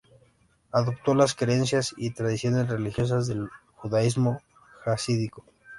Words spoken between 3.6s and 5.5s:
judaísmo jasídico.